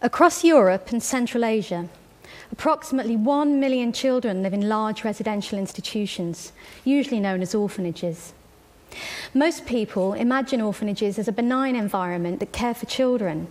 [0.00, 1.88] Across Europe and Central Asia,
[2.52, 6.52] approximately 1 million children live in large residential institutions,
[6.84, 8.32] usually known as orphanages.
[9.34, 13.48] Most people imagine orphanages as a benign environment that care for children.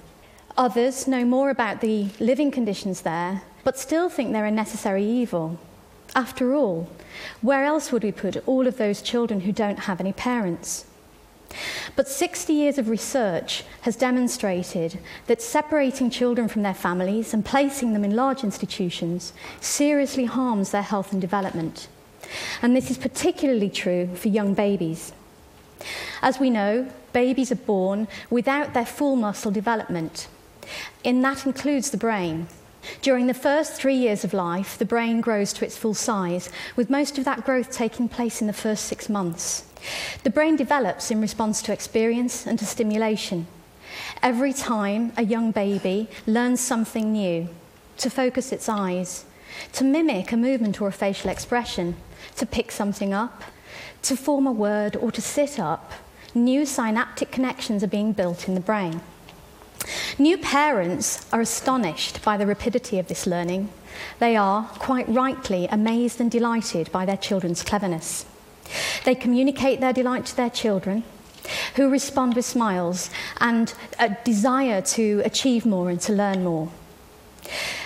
[0.57, 5.59] Others know more about the living conditions there, but still think they're a necessary evil.
[6.15, 6.89] After all,
[7.41, 10.85] where else would we put all of those children who don't have any parents?
[11.95, 17.93] But 60 years of research has demonstrated that separating children from their families and placing
[17.93, 21.87] them in large institutions seriously harms their health and development.
[22.61, 25.13] And this is particularly true for young babies.
[26.21, 30.27] As we know, babies are born without their full muscle development,
[31.05, 32.47] and that includes the brain.
[33.01, 36.89] During the first three years of life, the brain grows to its full size, with
[36.89, 39.65] most of that growth taking place in the first six months.
[40.23, 43.47] The brain develops in response to experience and to stimulation.
[44.21, 47.49] Every time a young baby learns something new,
[47.97, 49.25] to focus its eyes,
[49.73, 51.95] to mimic a movement or a facial expression,
[52.35, 53.43] to pick something up,
[54.03, 55.93] to form a word or to sit up,
[56.33, 59.01] new synaptic connections are being built in the brain.
[60.17, 63.69] New parents are astonished by the rapidity of this learning.
[64.19, 68.25] They are, quite rightly, amazed and delighted by their children's cleverness.
[69.05, 71.03] They communicate their delight to their children,
[71.75, 76.69] who respond with smiles and a desire to achieve more and to learn more.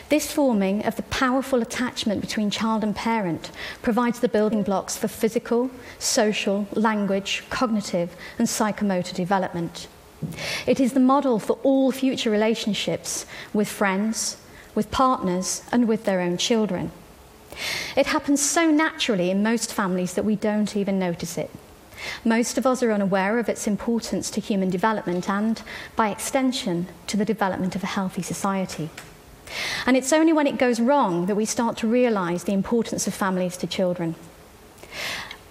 [0.10, 5.08] This forming of the powerful attachment between child and parent provides the building blocks for
[5.08, 9.88] physical, social, language, cognitive, and psychomotor development.
[10.68, 14.38] It is the model for all future relationships with friends,
[14.76, 16.92] with partners, and with their own children.
[17.96, 21.52] It happens so naturally in most families that we don't even notice it.
[22.26, 25.62] Most of us are unaware of its importance to human development and,
[25.96, 28.90] by extension, to the development of a healthy society.
[29.86, 33.14] And it's only when it goes wrong that we start to realise the importance of
[33.14, 34.16] families to children.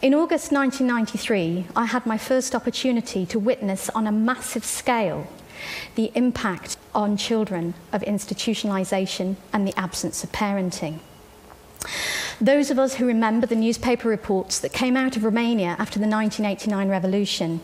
[0.03, 5.27] In August 1993, I had my first opportunity to witness on a massive scale
[5.95, 11.01] the impact on children of institutionalisation and the absence of parenting.
[12.41, 16.09] Those of us who remember the newspaper reports that came out of Romania after the
[16.09, 17.61] 1989 revolution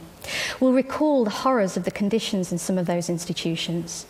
[0.61, 4.05] will recall the horrors of the conditions in some of those institutions.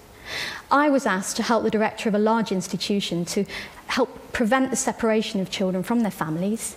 [0.70, 3.44] I was asked to help the director of a large institution to
[3.86, 6.76] help prevent the separation of children from their families.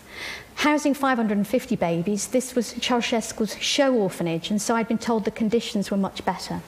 [0.55, 5.89] Housing 550 babies, this was Ceausescu's show orphanage, and so I'd been told the conditions
[5.89, 6.61] were much better.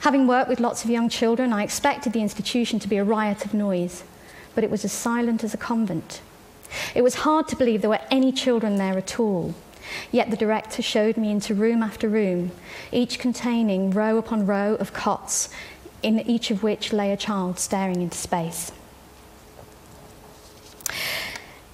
[0.00, 3.44] Having worked with lots of young children, I expected the institution to be a riot
[3.44, 4.04] of noise,
[4.54, 6.20] but it was as silent as a convent.
[6.94, 9.54] It was hard to believe there were any children there at all.
[10.10, 12.52] Yet the director showed me into room after room,
[12.92, 15.48] each containing row upon row of cots,
[16.02, 18.72] in each of which lay a child staring into space.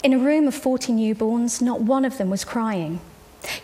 [0.02, 3.00] In a room of 40 newborns, not one of them was crying.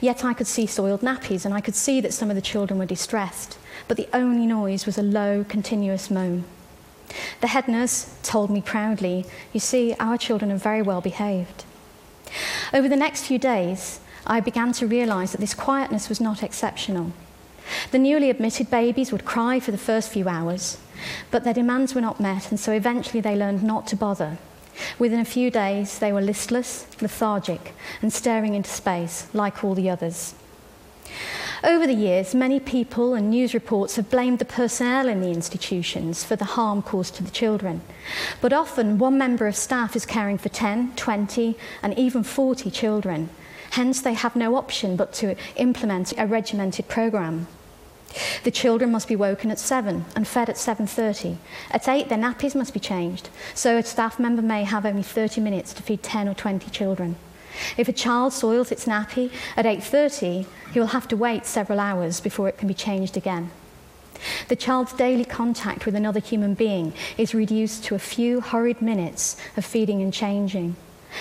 [0.00, 2.78] Yet I could see soiled nappies and I could see that some of the children
[2.78, 6.44] were distressed, but the only noise was a low, continuous moan.
[7.40, 11.64] The head nurse told me proudly, You see, our children are very well behaved.
[12.72, 17.12] Over the next few days, I began to realize that this quietness was not exceptional.
[17.90, 20.78] The newly admitted babies would cry for the first few hours,
[21.30, 24.38] but their demands were not met, and so eventually they learned not to bother.
[24.98, 29.90] Within a few days, they were listless, lethargic, and staring into space like all the
[29.90, 30.34] others.
[31.64, 36.22] Over the years, many people and news reports have blamed the personnel in the institutions
[36.22, 37.80] for the harm caused to the children.
[38.40, 43.30] But often, one member of staff is caring for 10, 20, and even 40 children,
[43.70, 47.46] Hence, they have no option but to implement a regimented programme.
[48.44, 51.36] The children must be woken at 7 and fed at 7.30.
[51.70, 55.40] At 8, their nappies must be changed, so a staff member may have only 30
[55.40, 57.16] minutes to feed 10 or 20 children.
[57.76, 62.20] If a child soils its nappy at 8.30, he will have to wait several hours
[62.20, 63.50] before it can be changed again.
[64.48, 69.36] The child's daily contact with another human being is reduced to a few hurried minutes
[69.56, 70.76] of feeding and changing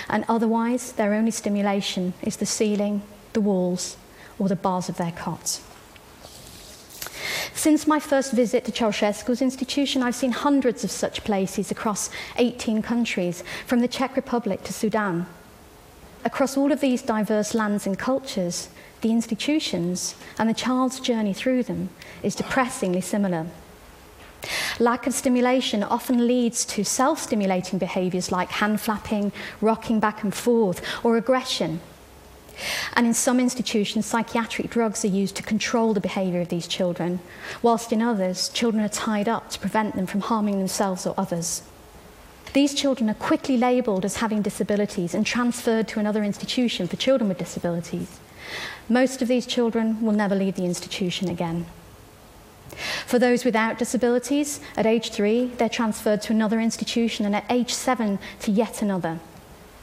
[0.09, 3.01] and otherwise their only stimulation is the ceiling,
[3.33, 3.97] the walls,
[4.39, 5.61] or the bars of their cots.
[7.53, 12.81] Since my first visit to Ceausescu's institution, I've seen hundreds of such places across 18
[12.81, 15.25] countries, from the Czech Republic to Sudan.
[16.23, 18.69] Across all of these diverse lands and cultures,
[19.01, 21.89] the institutions and the child's journey through them
[22.21, 23.47] is depressingly similar.
[24.79, 30.33] Lack of stimulation often leads to self stimulating behaviours like hand flapping, rocking back and
[30.33, 31.79] forth, or aggression.
[32.93, 37.19] And in some institutions, psychiatric drugs are used to control the behaviour of these children,
[37.61, 41.63] whilst in others, children are tied up to prevent them from harming themselves or others.
[42.53, 47.27] These children are quickly labelled as having disabilities and transferred to another institution for children
[47.29, 48.19] with disabilities.
[48.89, 51.65] Most of these children will never leave the institution again.
[53.07, 57.73] For those without disabilities, at age three, they're transferred to another institution, and at age
[57.73, 59.21] seven, to yet another.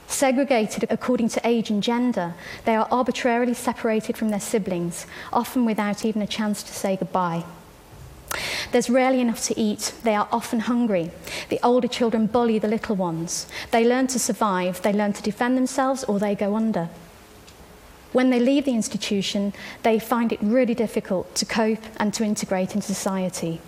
[0.06, 2.34] Segregated according to age and gender,
[2.66, 7.44] they are arbitrarily separated from their siblings, often without even a chance to say goodbye.
[8.72, 9.94] There's rarely enough to eat.
[10.02, 11.10] They are often hungry.
[11.48, 13.46] The older children bully the little ones.
[13.70, 16.90] They learn to survive, they learn to defend themselves, or they go under.
[18.14, 19.52] When they leave the institution,
[19.82, 23.60] they find it really difficult to cope and to integrate into society.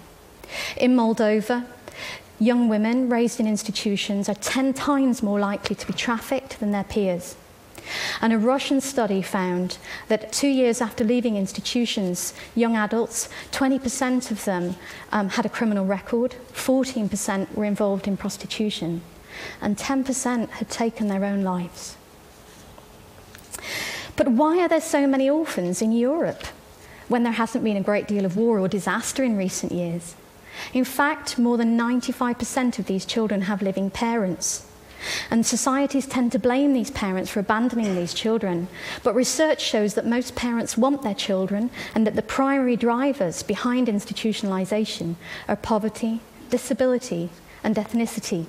[0.77, 1.67] In Moldova,
[2.39, 6.85] young women raised in institutions are 10 times more likely to be trafficked than their
[6.85, 7.35] peers.
[8.21, 14.45] And a Russian study found that two years after leaving institutions, young adults, 20% of
[14.45, 14.77] them
[15.11, 19.03] um, had a criminal record, 14% were involved in prostitution,
[19.61, 21.97] and 10% had taken their own lives.
[24.17, 26.45] But why are there so many orphans in Europe
[27.09, 30.15] when there hasn't been a great deal of war or disaster in recent years?
[30.73, 34.67] In fact, more than 95% of these children have living parents.
[35.31, 38.69] And societies tend to blame these parents for abandoning these children.
[39.03, 43.89] But research shows that most parents want their children and that the primary drivers behind
[43.89, 45.17] institutionalization
[45.49, 46.21] are poverty,
[46.51, 47.29] disability,
[47.63, 48.47] and ethnicity.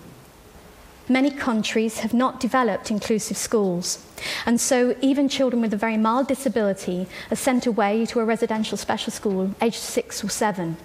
[1.10, 4.06] Many countries have not developed inclusive schools,
[4.46, 8.78] and so even children with a very mild disability are sent away to a residential
[8.78, 10.76] special school aged six or seven.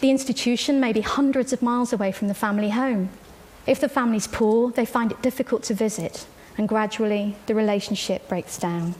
[0.00, 3.10] The institution may be hundreds of miles away from the family home.
[3.66, 6.26] If the family's poor, they find it difficult to visit,
[6.56, 8.94] and gradually the relationship breaks down.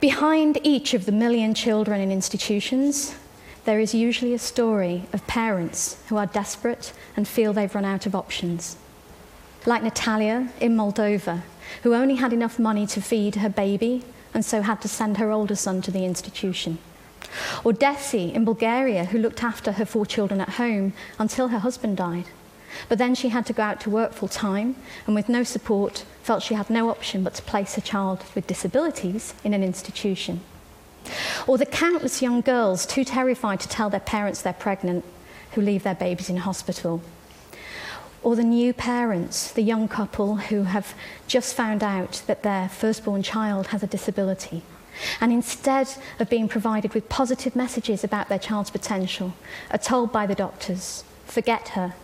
[0.00, 3.14] Behind each of the million children in institutions,
[3.66, 8.06] there is usually a story of parents who are desperate and feel they've run out
[8.06, 8.76] of options.
[9.66, 11.42] Like Natalia in Moldova,
[11.82, 15.32] who only had enough money to feed her baby and so had to send her
[15.32, 16.78] older son to the institution.
[17.64, 21.96] Or Desi in Bulgaria, who looked after her four children at home until her husband
[21.96, 22.26] died.
[22.88, 24.76] But then she had to go out to work full time
[25.06, 28.46] and, with no support, felt she had no option but to place her child with
[28.46, 30.40] disabilities in an institution.
[31.46, 35.04] Or the countless young girls too terrified to tell their parents they're pregnant
[35.52, 37.02] who leave their babies in hospital.
[38.22, 40.94] Or the new parents, the young couple who have
[41.28, 44.62] just found out that their firstborn child has a disability
[45.20, 45.88] and instead
[46.18, 49.34] of being provided with positive messages about their child's potential,
[49.70, 51.94] are told by the doctors, forget her,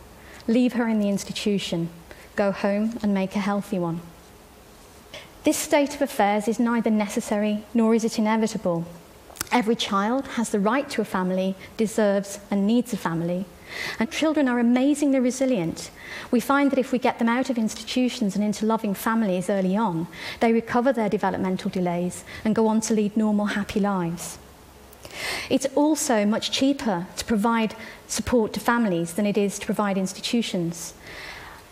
[0.46, 1.88] leave her in the institution,
[2.36, 4.00] go home and make a healthy one.
[5.44, 8.86] This state of affairs is neither necessary nor is it inevitable.
[9.52, 13.44] Every child has the right to a family, deserves and needs a family,
[13.99, 15.90] and children are amazingly resilient.
[16.31, 19.76] We find that if we get them out of institutions and into loving families early
[19.76, 20.08] on,
[20.40, 24.38] they recover their developmental delays and go on to lead normal, happy lives.
[25.50, 27.75] It's also much cheaper to provide
[28.06, 30.94] support to families than it is to provide institutions.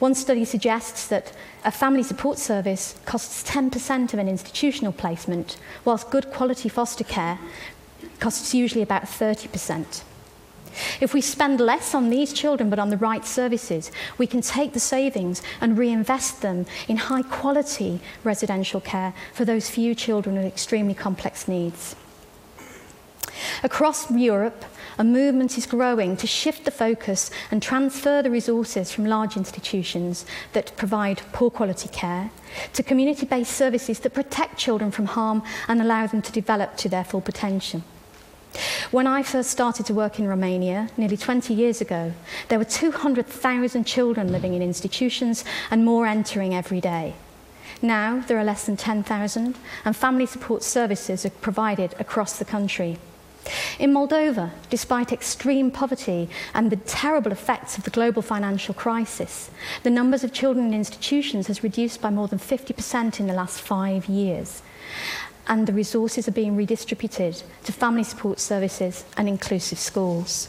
[0.00, 1.32] One study suggests that
[1.62, 7.38] a family support service costs 10% of an institutional placement, whilst good quality foster care
[8.18, 10.02] costs usually about 30%.
[11.02, 14.72] If we spend less on these children but on the right services, we can take
[14.72, 20.46] the savings and reinvest them in high quality residential care for those few children with
[20.46, 21.94] extremely complex needs.
[23.62, 24.64] Across Europe,
[24.98, 30.26] a movement is growing to shift the focus and transfer the resources from large institutions
[30.52, 32.30] that provide poor quality care
[32.72, 36.88] to community based services that protect children from harm and allow them to develop to
[36.88, 37.82] their full potential.
[38.90, 42.12] When I first started to work in Romania, nearly 20 years ago,
[42.48, 47.14] there were 200,000 children living in institutions and more entering every day.
[47.80, 52.98] Now there are less than 10,000 and family support services are provided across the country.
[53.78, 59.50] In Moldova, despite extreme poverty and the terrible effects of the global financial crisis,
[59.82, 63.60] the numbers of children in institutions has reduced by more than 50% in the last
[63.60, 64.62] five years.
[65.48, 70.48] And the resources are being redistributed to family support services and inclusive schools.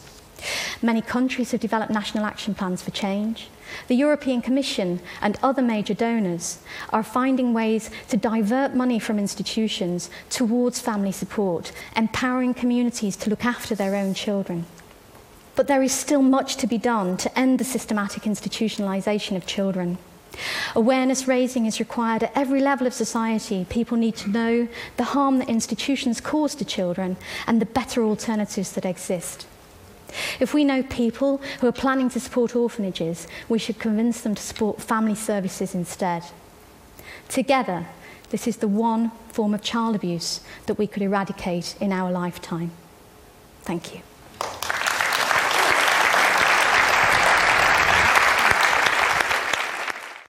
[0.81, 3.49] Many countries have developed national action plans for change.
[3.87, 10.09] The European Commission and other major donors are finding ways to divert money from institutions
[10.29, 14.65] towards family support, empowering communities to look after their own children.
[15.55, 19.97] But there is still much to be done to end the systematic institutionalisation of children.
[20.75, 23.65] Awareness raising is required at every level of society.
[23.69, 24.67] People need to know
[24.97, 27.17] the harm that institutions cause to children
[27.47, 29.45] and the better alternatives that exist.
[30.39, 34.41] If we know people who are planning to support orphanages, we should convince them to
[34.41, 36.23] support family services instead.
[37.29, 37.87] Together,
[38.29, 42.71] this is the one form of child abuse that we could eradicate in our lifetime.
[43.63, 44.01] Thank you.